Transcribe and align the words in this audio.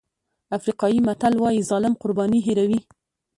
افریقایي 0.57 0.99
متل 1.07 1.33
وایي 1.43 1.61
ظالم 1.69 1.93
قرباني 2.01 2.39
هېروي. 2.47 2.79